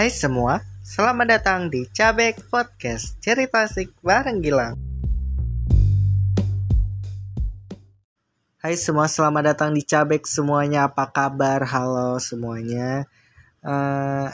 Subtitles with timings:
[0.00, 4.72] Hai semua, selamat datang di Cabek Podcast Cerita Asik bareng Gilang.
[8.64, 10.88] Hai semua, selamat datang di Cabek semuanya.
[10.88, 11.68] Apa kabar?
[11.68, 13.04] Halo semuanya.
[13.60, 14.32] Uh,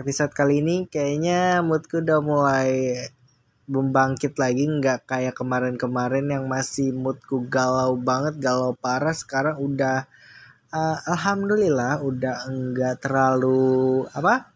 [0.00, 3.04] Episode kali ini kayaknya moodku udah mulai
[3.68, 4.64] membangkit lagi.
[4.64, 9.12] Nggak kayak kemarin-kemarin yang masih moodku galau banget galau parah.
[9.12, 10.08] Sekarang udah
[10.72, 14.53] uh, alhamdulillah udah enggak terlalu apa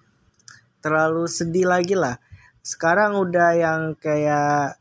[0.79, 2.19] terlalu sedih lagi lah.
[2.63, 4.79] Sekarang udah yang kayak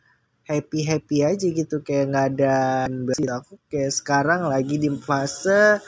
[0.47, 2.87] happy happy aja gitu kayak nggak ada
[3.35, 5.83] aku kayak sekarang lagi di fase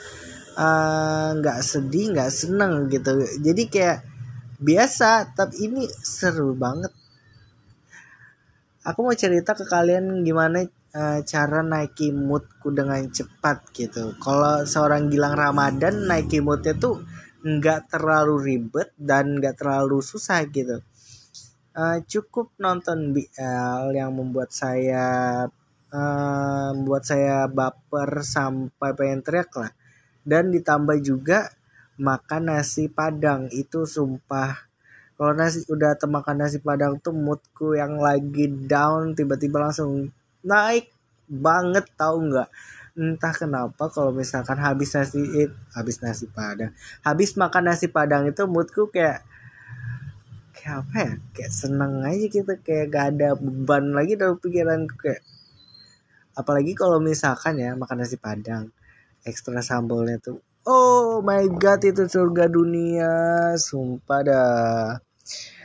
[1.40, 3.16] nggak uh, sedih nggak seneng gitu.
[3.40, 3.98] Jadi kayak
[4.60, 6.92] biasa tapi ini seru banget.
[8.84, 14.16] Aku mau cerita ke kalian gimana uh, cara naiki moodku dengan cepat gitu.
[14.20, 17.00] Kalau seorang Gilang Ramadan naiki moodnya tuh
[17.40, 20.84] nggak terlalu ribet dan nggak terlalu susah gitu.
[21.70, 25.46] Uh, cukup nonton BL yang membuat saya
[25.94, 29.72] uh, membuat saya baper sampai pengen teriak lah.
[30.20, 31.48] Dan ditambah juga
[32.00, 34.70] makan nasi padang itu sumpah
[35.20, 40.08] kalau nasi udah temakan nasi padang tuh moodku yang lagi down tiba-tiba langsung
[40.40, 40.88] naik
[41.28, 42.48] banget tau nggak
[42.98, 46.72] entah kenapa kalau misalkan habis nasi eh, habis nasi padang.
[47.02, 49.22] Habis makan nasi padang itu moodku kayak
[50.56, 51.12] kayak apa ya?
[51.34, 55.22] Kayak seneng aja gitu kayak gak ada beban lagi dalam pikiran kayak.
[56.34, 58.70] Apalagi kalau misalkan ya makan nasi padang
[59.20, 63.12] ekstra sambalnya tuh oh my god itu surga dunia
[63.56, 64.88] sumpah dah.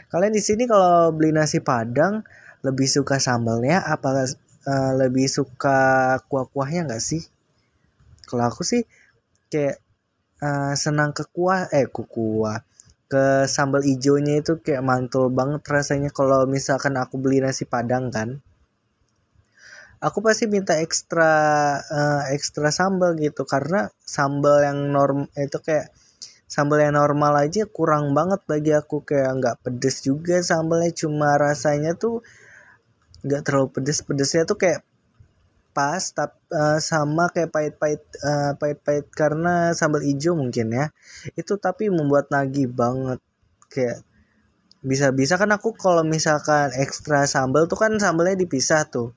[0.07, 2.23] Kalian di sini kalau beli nasi padang
[2.63, 4.25] lebih suka sambalnya apa
[4.65, 7.23] uh, lebih suka kuah-kuahnya nggak sih?
[8.25, 8.83] Kalau aku sih
[9.53, 9.77] kayak
[10.41, 12.65] uh, senang ke kuah eh ku kuah.
[13.05, 18.41] Ke sambal ijonya itu kayak mantul banget rasanya kalau misalkan aku beli nasi padang kan.
[20.01, 21.33] Aku pasti minta ekstra
[21.79, 25.93] uh, ekstra sambal gitu karena sambal yang norm itu kayak
[26.45, 29.05] sambal yang normal aja kurang banget bagi aku.
[29.05, 32.25] Kayak nggak pedes juga sambalnya cuma rasanya tuh
[33.25, 34.85] nggak terlalu pedes pedesnya tuh kayak
[35.75, 40.85] pas tapi uh, sama kayak pahit-pahit uh, pahit-pahit karena sambal hijau mungkin ya.
[41.35, 43.19] Itu tapi membuat nagih banget.
[43.67, 44.05] Kayak
[44.79, 49.11] bisa-bisa kan aku kalau misalkan ekstra sambal tuh kan sambalnya dipisah tuh.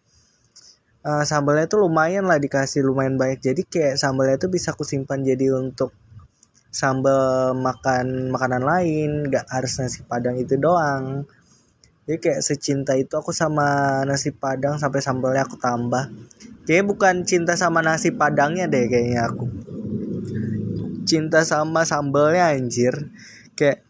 [1.06, 3.38] Uh, sambalnya tuh lumayan lah dikasih lumayan banyak.
[3.38, 5.94] Jadi kayak sambalnya tuh bisa aku simpan jadi untuk
[6.74, 11.24] sambal makan makanan lain gak harus nasi padang itu doang
[12.08, 16.08] jadi kayak secinta itu aku sama nasi padang sampai sambalnya aku tambah.
[16.64, 19.44] Kayak bukan cinta sama nasi padangnya deh kayaknya aku.
[21.04, 23.12] Cinta sama sambalnya anjir.
[23.52, 23.84] Kayak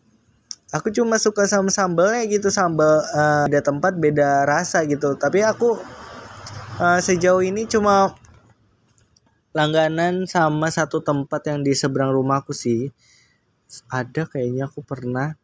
[0.75, 5.15] aku cuma suka sama sambalnya gitu sambal uh, beda tempat beda rasa gitu.
[5.15, 5.79] Tapi aku
[6.83, 8.19] uh, sejauh ini cuma
[9.55, 12.91] langganan sama satu tempat yang di seberang rumahku sih.
[13.87, 15.39] Ada kayaknya aku pernah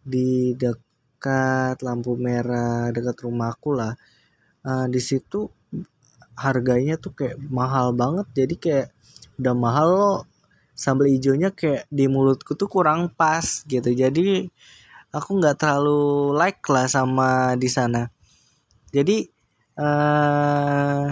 [0.00, 0.56] di
[1.22, 3.94] dekat lampu merah dekat rumahku lah.
[4.66, 5.46] Uh, di situ
[6.34, 8.26] harganya tuh kayak mahal banget.
[8.34, 8.88] Jadi kayak
[9.38, 10.18] udah mahal loh.
[10.74, 13.94] Sambal hijaunya kayak di mulutku tuh kurang pas gitu.
[13.94, 14.50] Jadi
[15.14, 18.10] aku nggak terlalu like lah sama di sana.
[18.90, 19.22] Jadi
[19.78, 21.06] uh,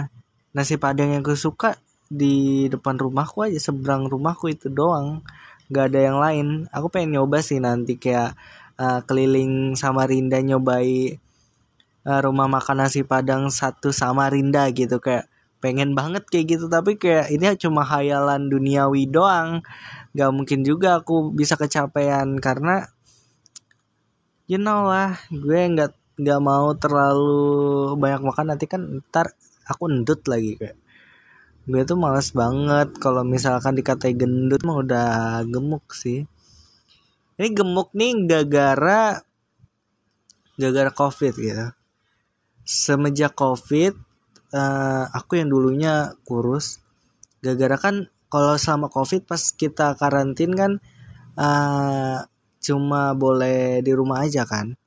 [0.51, 1.79] nasi padang yang aku suka
[2.11, 5.23] di depan rumahku aja seberang rumahku itu doang.
[5.71, 6.47] Nggak ada yang lain.
[6.67, 8.35] Aku pengen nyoba sih nanti kayak
[8.81, 11.21] uh, keliling Samarinda nyobai
[12.09, 14.97] uh, rumah makan nasi padang satu Samarinda gitu.
[14.97, 15.29] Kayak
[15.61, 19.61] pengen banget kayak gitu tapi kayak ini cuma hayalan duniawi doang.
[20.17, 22.89] Nggak mungkin juga aku bisa kecapean karena
[24.49, 28.45] you know lah gue nggak nggak mau terlalu banyak makan.
[28.57, 28.81] Nanti kan
[29.13, 29.37] ntar
[29.69, 30.77] aku endut lagi kayak
[31.69, 35.09] gue tuh males banget kalau misalkan dikatai gendut mah udah
[35.45, 36.25] gemuk sih
[37.41, 39.25] ini gemuk nih gara-gara
[40.61, 41.67] gara-gara covid gitu
[42.61, 43.97] semenjak covid
[44.55, 46.79] uh, aku yang dulunya kurus.
[47.41, 47.95] Gara-gara kan
[48.31, 50.71] kalau selama covid pas kita karantin kan
[51.35, 52.23] uh,
[52.61, 54.77] cuma boleh di rumah aja kan.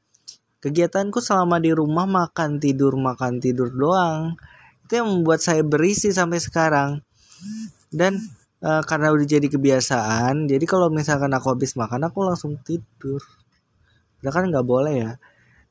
[0.63, 4.39] Kegiatanku selama di rumah makan tidur makan tidur doang.
[4.89, 7.05] Itu yang membuat saya berisi sampai sekarang.
[7.93, 8.17] Dan
[8.65, 13.21] uh, karena udah jadi kebiasaan jadi kalau misalkan aku habis makan aku langsung tidur.
[14.25, 15.13] Udah kan nggak boleh ya.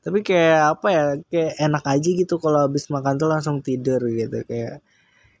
[0.04, 4.44] Tapi kayak apa ya kayak enak aja gitu kalau habis makan tuh langsung tidur gitu
[4.46, 4.84] kayak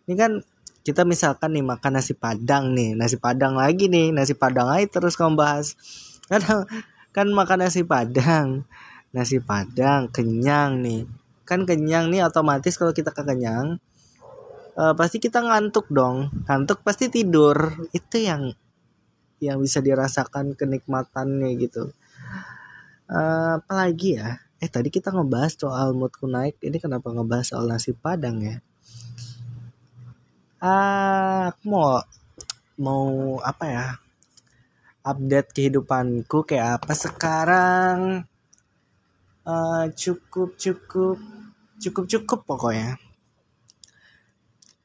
[0.08, 0.40] ini kan
[0.84, 5.14] kita misalkan nih makan nasi padang nih nasi padang lagi nih nasi padang aja terus
[5.14, 5.78] kamu bahas.
[6.24, 6.64] Kadang
[7.12, 8.66] kan makan nasi padang
[9.14, 11.06] nasi padang kenyang nih.
[11.44, 13.78] Kan kenyang nih otomatis kalau kita kekenyang
[14.74, 16.30] uh, pasti kita ngantuk dong.
[16.46, 17.56] Ngantuk pasti tidur.
[17.94, 18.52] Itu yang
[19.42, 21.90] yang bisa dirasakan kenikmatannya gitu.
[23.10, 24.40] Uh, apalagi ya?
[24.62, 26.58] Eh tadi kita ngebahas soal moodku naik.
[26.62, 28.56] Ini kenapa ngebahas soal nasi padang ya?
[30.64, 32.00] Uh, aku mau
[32.80, 33.04] mau
[33.44, 33.86] apa ya?
[35.04, 38.24] Update kehidupanku kayak apa sekarang?
[39.44, 41.20] Uh, cukup cukup
[41.76, 42.96] cukup cukup pokoknya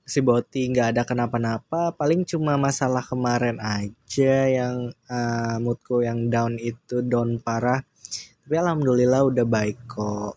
[0.09, 6.57] si Boti nggak ada kenapa-napa paling cuma masalah kemarin aja yang uh, moodku yang down
[6.57, 7.85] itu down parah.
[8.43, 10.33] Tapi alhamdulillah udah baik kok.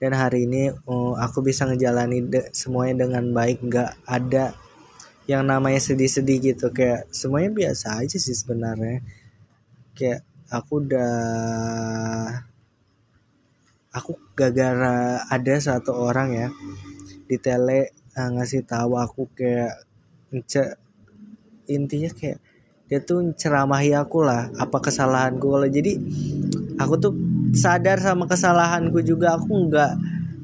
[0.00, 4.56] Dan hari ini uh, aku bisa ngejalani de semuanya dengan baik nggak ada
[5.28, 6.72] yang namanya sedih-sedih gitu.
[6.72, 9.04] Kayak semuanya biasa aja sih sebenarnya.
[9.92, 11.12] Kayak aku udah
[13.92, 16.48] aku gara-gara ada satu orang ya
[17.26, 19.84] di tele uh, ngasih tahu aku kayak
[21.68, 22.40] intinya kayak
[22.86, 25.42] dia tuh ceramahi aku lah apa kesalahanku.
[25.42, 25.98] Kalau jadi
[26.78, 27.12] aku tuh
[27.50, 29.34] sadar sama kesalahanku juga.
[29.34, 29.92] Aku nggak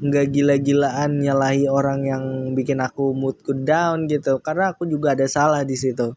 [0.03, 4.43] nggak gila-gilaan nyalahi orang yang bikin aku moodku down gitu.
[4.43, 6.11] Karena aku juga ada salah di situ.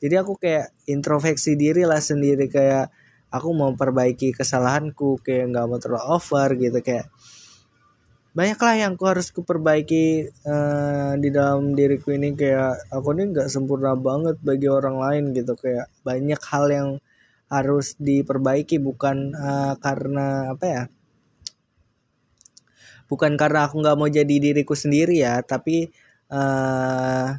[0.00, 2.46] Jadi aku kayak introspeksi diri lah sendiri.
[2.46, 2.94] Kayak
[3.34, 6.78] aku mau perbaiki kesalahanku kayak nggak mau terlalu over gitu.
[6.78, 7.10] Kayak
[8.30, 12.34] banyaklah yang aku harus kuperbaiki uh, di dalam diriku ini.
[12.38, 15.58] Kayak aku ini nggak sempurna banget bagi orang lain gitu.
[15.58, 16.88] Kayak banyak hal yang
[17.50, 18.78] harus diperbaiki.
[18.78, 20.82] Bukan uh, karena apa ya
[23.10, 25.42] bukan karena aku nggak mau jadi diriku sendiri ya.
[25.42, 25.90] Tapi
[26.30, 27.34] uh,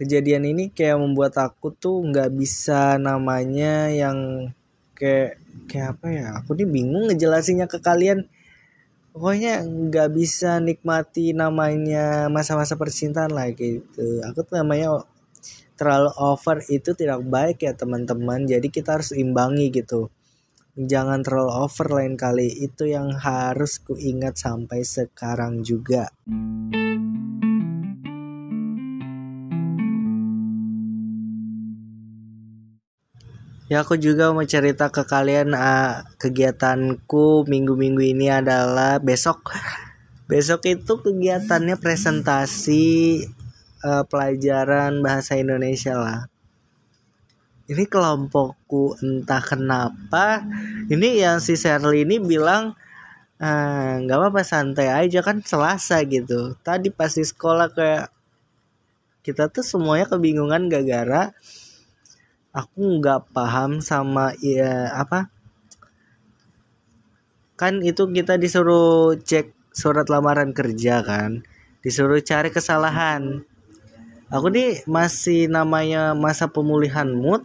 [0.00, 4.48] kejadian ini kayak membuat aku tuh nggak bisa namanya yang
[4.96, 5.38] kayak
[5.68, 8.26] kayak apa ya aku nih bingung ngejelasinnya ke kalian
[9.12, 14.24] pokoknya nggak bisa nikmati namanya masa-masa percintaan lah gitu.
[14.24, 15.04] Aku tuh namanya
[15.76, 18.48] terlalu over itu tidak baik ya teman-teman.
[18.48, 20.08] Jadi kita harus imbangi gitu.
[20.72, 22.48] Jangan terlalu over lain kali.
[22.48, 26.08] Itu yang harus ku ingat sampai sekarang juga.
[33.72, 39.48] Ya aku juga mau cerita ke kalian uh, kegiatanku minggu-minggu ini adalah besok
[40.28, 42.84] besok itu kegiatannya presentasi
[43.80, 46.28] uh, pelajaran bahasa Indonesia lah.
[47.64, 50.44] Ini kelompokku entah kenapa
[50.92, 52.76] ini yang si Sherly ini bilang
[53.40, 56.60] ah, nggak uh, apa-apa santai aja kan Selasa gitu.
[56.60, 58.12] Tadi pasti sekolah kayak
[59.24, 61.32] kita tuh semuanya kebingungan gara-gara
[62.52, 65.32] aku nggak paham sama ya apa?
[67.56, 71.40] Kan itu kita disuruh cek surat lamaran kerja kan
[71.80, 73.42] disuruh cari kesalahan.
[74.32, 77.44] Aku nih masih namanya masa pemulihan mood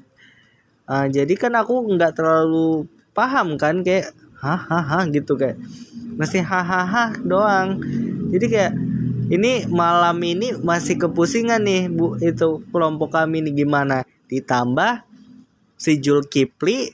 [0.87, 5.59] uh, jadi kan aku nggak terlalu paham kan kayak hahaha gitu kayak
[6.15, 7.79] masih hahaha doang.
[8.31, 8.73] Jadi kayak
[9.27, 15.07] ini malam ini masih kepusingan nih bu itu kelompok kami nih gimana ditambah
[15.77, 16.91] si Jul Kipli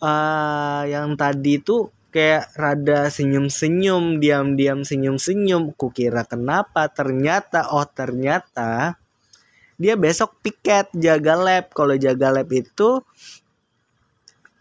[0.00, 5.74] uh, yang tadi tuh kayak rada senyum-senyum, diam-diam senyum-senyum.
[5.74, 6.86] Kukira kenapa?
[6.86, 9.02] Ternyata, oh ternyata
[9.74, 11.74] dia besok piket jaga lab.
[11.74, 13.02] Kalau jaga lab itu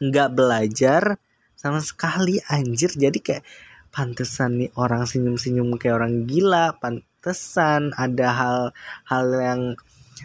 [0.02, 1.22] nggak belajar
[1.54, 2.90] sama sekali anjir.
[2.90, 3.46] Jadi kayak
[3.94, 6.74] pantesan nih orang senyum-senyum kayak orang gila.
[6.82, 9.62] Pantesan ada hal-hal yang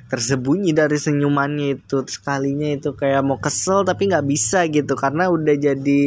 [0.09, 5.57] tersembunyi dari senyumannya itu sekalinya itu kayak mau kesel tapi nggak bisa gitu karena udah
[5.57, 6.03] jadi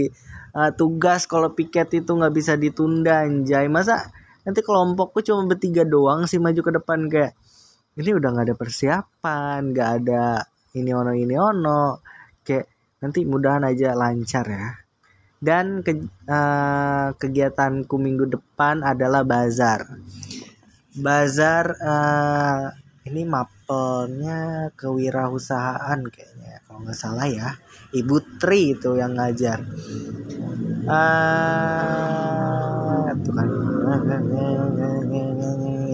[0.58, 3.70] uh, tugas kalau piket itu nggak bisa ditunda anjay.
[3.70, 4.10] Masa
[4.42, 7.34] nanti kelompokku cuma bertiga doang sih maju ke depan kayak
[8.00, 10.26] ini udah nggak ada persiapan nggak ada
[10.74, 12.02] ini ono ini ono.
[12.42, 12.66] Kayak
[13.06, 14.70] nanti mudahan aja lancar ya.
[15.42, 15.98] Dan ke,
[16.30, 19.90] uh, kegiatanku minggu depan adalah bazar.
[20.94, 22.70] Bazar uh,
[23.10, 23.26] ini
[23.72, 27.56] mapelnya kewirausahaan kayaknya kalau nggak salah ya.
[27.96, 29.60] Ibu Tri itu yang ngajar.
[30.88, 31.56] Uh,
[33.16, 33.48] itu kan.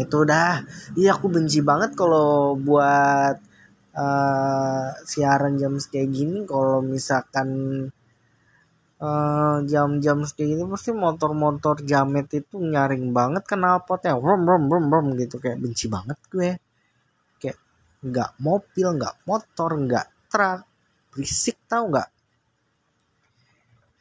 [0.01, 0.62] Itu udah.
[0.98, 3.38] Iya aku benci banget kalau buat
[3.98, 7.50] uh, siaran jam kayak gini kalau misalkan
[8.98, 15.13] jam jam-jam kayak gini pasti motor-motor jamet itu nyaring banget knalpotnya rom rom rom rom
[15.17, 15.38] gitu.
[15.38, 16.57] Kayak benci banget gue
[18.03, 20.61] nggak mobil nggak motor nggak truk.
[21.13, 22.09] Berisik tau nggak?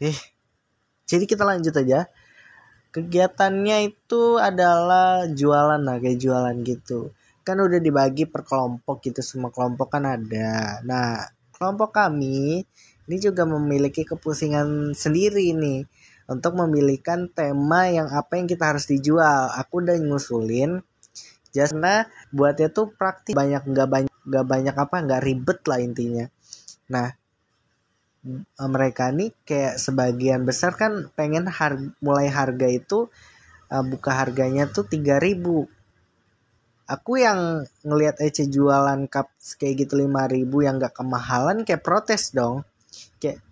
[0.04, 0.18] Eh
[1.06, 2.10] jadi kita lanjut aja.
[2.92, 7.12] Kegiatannya itu adalah jualan lah kayak jualan gitu.
[7.46, 10.80] Kan udah dibagi per kelompok gitu semua kelompok kan ada.
[10.82, 11.22] Nah
[11.54, 12.64] kelompok kami
[13.06, 15.86] ini juga memiliki kepusingan sendiri nih
[16.26, 19.54] untuk memilihkan tema yang apa yang kita harus dijual.
[19.54, 20.82] Aku udah ngusulin
[21.56, 26.26] karena buatnya tuh praktis banyak nggak banyak nggak banyak apa nggak ribet lah intinya.
[26.92, 27.08] Nah
[28.66, 33.06] mereka nih kayak sebagian besar kan pengen har mulai harga itu
[33.70, 35.38] uh, buka harganya tuh 3000
[36.86, 42.62] aku yang ngelihat Ece jualan cup kayak gitu 5000 yang gak kemahalan kayak protes dong.
[43.18, 43.42] Kayak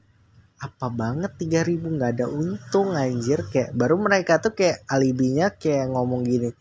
[0.62, 3.42] apa banget 3000 nggak ada untung anjir.
[3.50, 6.54] Kayak baru mereka tuh kayak alibinya kayak ngomong gini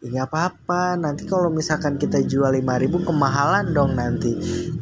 [0.00, 4.32] ini apa-apa nanti kalau misalkan kita jual 5000 kemahalan dong nanti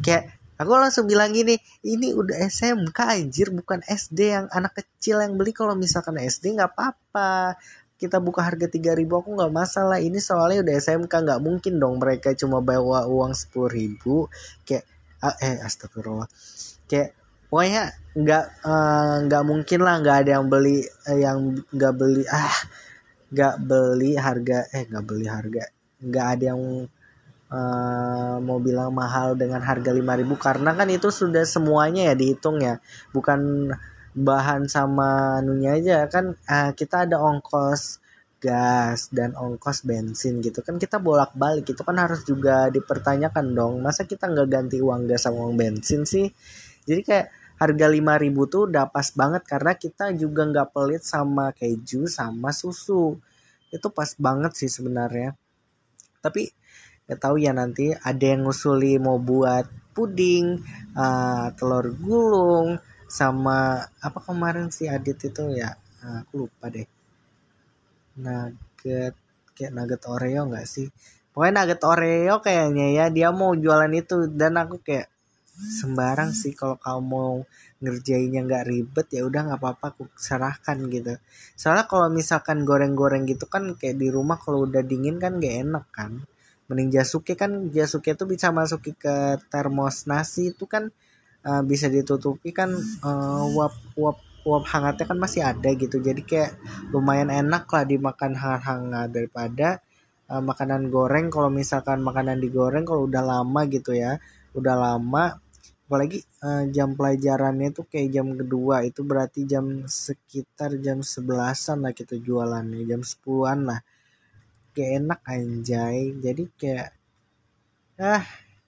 [0.03, 1.55] kayak Aku langsung bilang gini,
[1.87, 6.75] ini udah SMK anjir bukan SD yang anak kecil yang beli kalau misalkan SD nggak
[6.75, 7.55] apa-apa.
[7.95, 10.03] Kita buka harga 3000 aku nggak masalah.
[10.03, 14.03] Ini soalnya udah SMK nggak mungkin dong mereka cuma bawa uang 10.000
[14.67, 14.83] kayak
[15.23, 16.27] ah, eh astagfirullah.
[16.91, 17.15] Kayak
[17.47, 21.39] pokoknya nggak eh, nggak uh, mungkin lah nggak ada yang beli uh, yang
[21.71, 22.59] nggak beli ah
[23.29, 25.65] nggak beli harga eh nggak beli harga.
[26.01, 26.63] Nggak ada yang
[27.53, 30.05] uh, mau bilang mahal dengan harga 5000
[30.37, 32.81] karena kan itu sudah semuanya ya dihitung ya.
[33.13, 33.73] Bukan
[34.17, 35.99] bahan sama anunya aja.
[36.09, 38.01] Kan uh, kita ada ongkos
[38.39, 40.63] gas dan ongkos bensin gitu.
[40.63, 41.67] Kan kita bolak-balik.
[41.69, 43.75] Itu kan harus juga dipertanyakan dong.
[43.83, 46.31] Masa kita nggak ganti uang gas sama uang bensin sih?
[46.89, 47.27] Jadi kayak
[47.59, 53.19] harga 5000 tuh udah pas banget karena kita juga nggak pelit sama keju sama susu
[53.69, 55.35] itu pas banget sih sebenarnya
[56.23, 56.55] tapi
[57.09, 59.65] Gak tahu ya nanti ada yang ngusuli mau buat
[59.97, 60.61] puding,
[60.93, 62.77] uh, telur gulung,
[63.09, 65.73] sama apa kemarin si Adit itu ya,
[66.05, 66.85] uh, aku lupa deh.
[68.21, 69.17] Nugget
[69.57, 70.93] kayak nugget Oreo nggak sih?
[71.33, 75.09] Pokoknya nugget Oreo kayaknya ya dia mau jualan itu dan aku kayak
[75.59, 77.35] sembarang sih kalau kamu mau
[77.83, 81.19] ngerjainnya nggak ribet ya udah nggak apa-apa aku serahkan gitu.
[81.59, 85.87] Soalnya kalau misalkan goreng-goreng gitu kan kayak di rumah kalau udah dingin kan gak enak
[85.91, 86.23] kan.
[86.71, 89.15] Mending jasuke kan jasuke itu bisa masuk ke
[89.51, 90.95] termos nasi itu kan
[91.43, 92.71] uh, bisa ditutupi kan
[93.03, 95.99] uh, uap uap uap hangatnya kan masih ada gitu.
[95.99, 96.55] Jadi kayak
[96.95, 99.69] lumayan enak lah dimakan hangat-hangat daripada
[100.31, 101.33] uh, makanan goreng.
[101.35, 104.23] Kalau misalkan makanan digoreng kalau udah lama gitu ya
[104.57, 105.39] udah lama
[105.89, 111.97] apalagi uh, jam pelajarannya tuh kayak jam kedua itu berarti jam sekitar jam sebelasan lah
[111.97, 113.81] kita jualannya jam sepuluhan lah.
[114.77, 116.13] Kayak enak anjay.
[116.21, 116.93] Jadi kayak
[117.97, 118.21] ah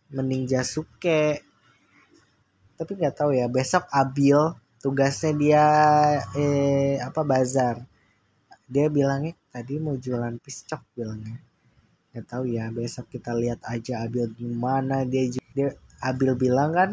[0.08, 1.44] mending Jasuke.
[2.80, 5.66] Tapi nggak tahu ya besok Abil tugasnya dia
[6.32, 7.84] eh apa bazar.
[8.64, 11.36] Dia bilangnya tadi mau jualan piscok bilangnya.
[12.16, 15.04] Nggak tahu ya besok kita lihat aja Abil gimana.
[15.04, 16.90] Dia dia Abil bilang kan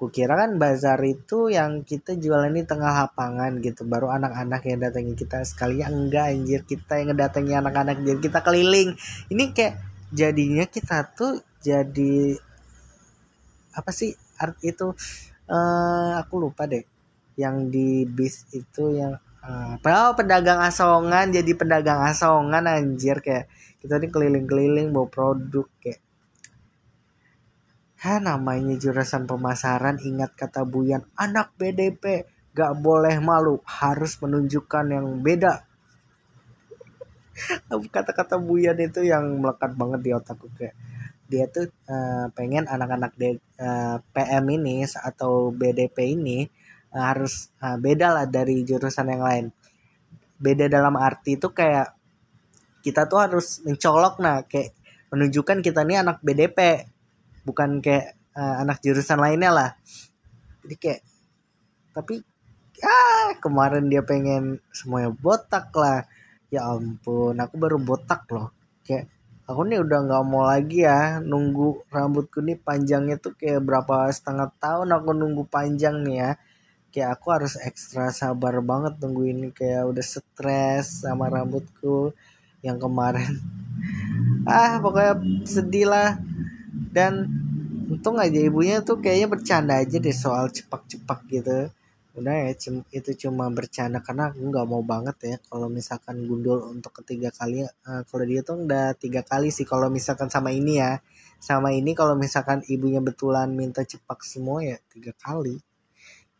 [0.00, 3.84] Kukira kan bazar itu yang kita jualan di tengah lapangan gitu.
[3.84, 5.84] Baru anak-anak yang datangi kita sekali.
[5.84, 6.64] Enggak anjir.
[6.64, 8.96] Kita yang ngedatangi anak-anak jadi kita keliling.
[9.28, 9.76] Ini kayak
[10.08, 12.32] jadinya kita tuh jadi
[13.76, 14.96] apa sih art itu?
[15.44, 16.80] Uh, aku lupa deh.
[17.36, 21.28] Yang di bis itu yang uh, oh, pedagang asongan.
[21.28, 23.20] Jadi pedagang asongan anjir.
[23.20, 23.52] Kayak
[23.84, 26.00] kita ini keliling-keliling bawa produk kayak
[28.00, 32.24] Ha namanya jurusan pemasaran ingat kata Buyan anak BDP
[32.56, 35.68] gak boleh malu harus menunjukkan yang beda.
[37.94, 40.72] Kata-kata Buyan itu yang melekat banget di otakku kayak
[41.28, 46.48] dia tuh uh, pengen anak-anak uh, eh, PM ini atau BDP ini
[46.96, 49.46] uh, harus uh, beda lah dari jurusan yang lain.
[50.40, 51.92] Beda dalam arti itu kayak
[52.80, 54.72] kita tuh harus mencolok nah kayak
[55.12, 56.88] menunjukkan kita nih anak BDP
[57.44, 59.70] bukan kayak uh, anak jurusan lainnya lah.
[60.64, 61.00] Jadi kayak
[61.90, 62.22] tapi
[62.80, 66.06] ah kemarin dia pengen semuanya botak lah.
[66.50, 68.50] Ya ampun aku baru botak loh.
[68.86, 69.10] Kayak
[69.46, 74.54] aku nih udah nggak mau lagi ya nunggu rambutku nih panjangnya tuh kayak berapa setengah
[74.62, 76.30] tahun aku nunggu panjang nih ya.
[76.90, 82.14] Kayak aku harus ekstra sabar banget nunggu ini kayak udah stres sama rambutku
[82.62, 83.40] yang kemarin.
[84.44, 86.16] Ah pokoknya sedih lah
[86.90, 87.30] dan
[87.90, 91.58] untung aja ibunya tuh kayaknya bercanda aja deh soal cepak-cepak gitu.
[92.14, 92.50] Udah ya
[92.90, 97.62] itu cuma bercanda karena aku nggak mau banget ya kalau misalkan gundul untuk ketiga kali
[97.62, 100.98] uh, kalau dia tuh udah tiga kali sih kalau misalkan sama ini ya.
[101.40, 105.56] Sama ini kalau misalkan ibunya betulan minta cepak semua ya tiga kali.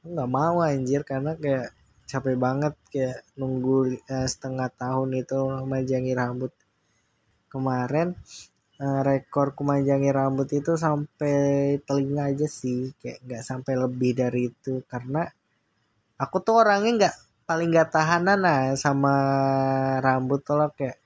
[0.05, 1.73] Nggak mau anjir karena kayak
[2.11, 6.53] capek banget kayak nunggu uh, setengah tahun itu memanjangi rambut.
[7.51, 8.15] Kemarin
[8.81, 14.83] uh, rekor kumanjangi rambut itu sampai telinga aja sih kayak nggak sampai lebih dari itu.
[14.89, 15.23] Karena
[16.17, 19.15] aku tuh orangnya nggak paling nggak tahanan nah sama
[20.01, 20.97] rambut kalau kayak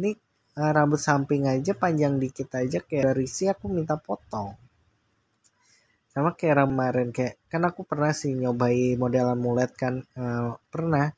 [0.00, 0.16] ini
[0.58, 4.56] uh, rambut samping aja panjang dikit aja kayak dari si aku minta potong.
[6.10, 11.14] Sama kayak kemarin kayak kan aku pernah sih nyobai modelan mulet kan uh, pernah.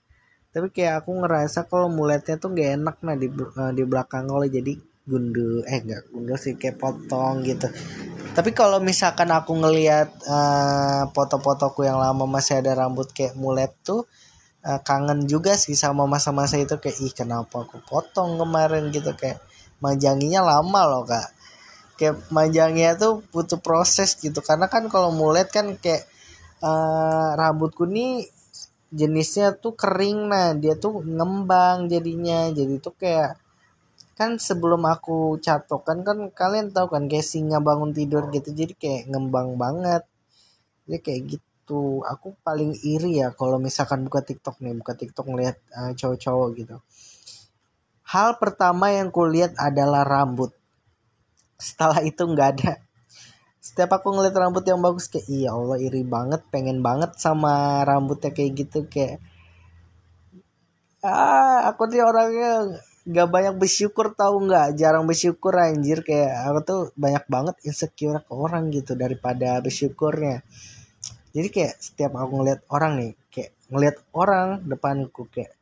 [0.52, 4.44] Tapi kayak aku ngerasa kalau muletnya tuh gak enak nah di uh, di belakang kalau
[4.44, 7.66] jadi gundul eh enggak gundul sih kayak potong gitu.
[8.32, 14.08] Tapi kalau misalkan aku ngelihat uh, foto-fotoku yang lama masih ada rambut kayak mulet tuh
[14.64, 18.88] uh, kangen juga sih sama masa-masa itu kayak ih kenapa aku potong kemarin?
[18.94, 19.42] gitu kayak
[19.84, 21.28] manjanginya lama loh kak.
[21.98, 26.08] Kayak manjangnya tuh butuh proses gitu karena kan kalau mulet kan kayak
[26.62, 28.24] uh, rambutku nih
[28.92, 33.41] jenisnya tuh kering nah dia tuh ngembang jadinya jadi tuh kayak
[34.22, 35.98] kan sebelum aku catok kan
[36.30, 40.06] kalian tahu kan kayak singa bangun tidur gitu jadi kayak ngembang banget.
[40.86, 42.06] Jadi kayak gitu.
[42.06, 46.76] Aku paling iri ya kalau misalkan buka TikTok nih buka TikTok ngeliat uh, cowok-cowok gitu.
[48.06, 50.54] Hal pertama yang kulihat adalah rambut.
[51.58, 52.78] Setelah itu nggak ada.
[53.58, 58.30] Setiap aku ngeliat rambut yang bagus kayak iya Allah iri banget pengen banget sama rambutnya
[58.30, 59.18] kayak gitu kayak
[61.02, 64.78] ah aku nih orangnya nggak banyak bersyukur tahu nggak?
[64.78, 66.06] Jarang bersyukur anjir.
[66.06, 70.46] Kayak aku tuh banyak banget insecure ke orang gitu daripada bersyukurnya.
[71.32, 75.56] Jadi kayak setiap aku ngeliat orang nih kayak ngeliat orang depanku kayak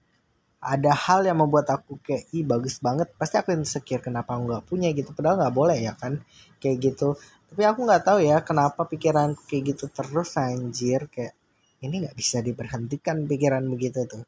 [0.60, 3.08] ada hal yang membuat aku kayak ih bagus banget.
[3.16, 4.88] Pasti aku insecure kenapa aku nggak punya?
[4.92, 5.16] gitu.
[5.16, 6.20] Padahal nggak boleh ya kan?
[6.60, 7.16] Kayak gitu.
[7.48, 11.08] Tapi aku nggak tahu ya kenapa pikiran kayak gitu terus anjir.
[11.08, 11.32] Kayak
[11.80, 14.22] ini nggak bisa diberhentikan pikiran begitu tuh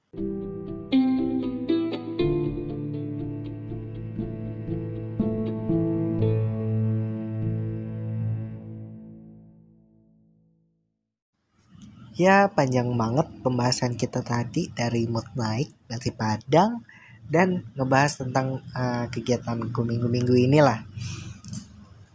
[12.23, 16.87] Ya panjang banget pembahasan kita tadi dari mood naik, dari Padang,
[17.27, 20.87] dan ngebahas tentang uh, kegiatan minggu-minggu inilah.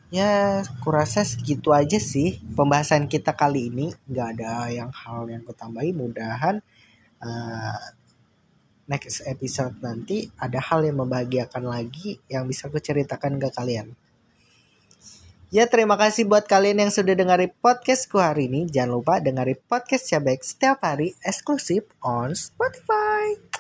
[0.07, 3.91] Ya kurasa segitu aja sih pembahasan kita kali ini.
[4.07, 6.63] Nggak ada yang hal yang kutambahi mudahan
[7.19, 7.79] uh,
[8.87, 13.91] next episode nanti ada hal yang membahagiakan lagi yang bisa aku ceritakan ke kalian
[15.47, 18.67] ya terima kasih buat kalian yang sudah dengerin podcastku hari ini.
[18.67, 23.56] Jangan lupa dengerin podcast Cabek setiap hari eksklusif on Spotify